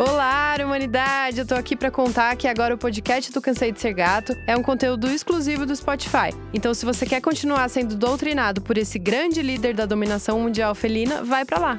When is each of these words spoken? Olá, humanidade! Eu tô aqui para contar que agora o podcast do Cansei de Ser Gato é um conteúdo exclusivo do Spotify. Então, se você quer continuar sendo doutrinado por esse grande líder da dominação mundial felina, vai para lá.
Olá, 0.00 0.56
humanidade! 0.64 1.40
Eu 1.40 1.46
tô 1.46 1.54
aqui 1.54 1.76
para 1.76 1.90
contar 1.90 2.34
que 2.34 2.48
agora 2.48 2.74
o 2.74 2.78
podcast 2.78 3.30
do 3.30 3.40
Cansei 3.42 3.70
de 3.70 3.78
Ser 3.78 3.92
Gato 3.92 4.34
é 4.46 4.56
um 4.56 4.62
conteúdo 4.62 5.06
exclusivo 5.10 5.66
do 5.66 5.76
Spotify. 5.76 6.34
Então, 6.54 6.72
se 6.72 6.86
você 6.86 7.04
quer 7.04 7.20
continuar 7.20 7.68
sendo 7.68 7.94
doutrinado 7.94 8.62
por 8.62 8.78
esse 8.78 8.98
grande 8.98 9.42
líder 9.42 9.74
da 9.74 9.84
dominação 9.84 10.40
mundial 10.40 10.74
felina, 10.74 11.22
vai 11.22 11.44
para 11.44 11.58
lá. 11.58 11.78